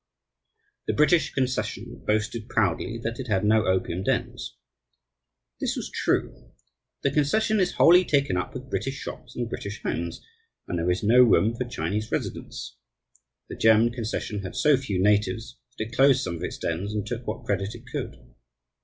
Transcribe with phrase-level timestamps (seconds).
[0.87, 4.55] The British concession boasted proudly that it had no opium dens.
[5.59, 6.51] This was true.
[7.03, 10.25] The concession is wholly taken up with British shops and British homes,
[10.67, 12.77] and there is no room for Chinese residents.
[13.47, 17.05] The German concession had so few natives that it closed some of its dens and
[17.05, 18.15] took what credit it could.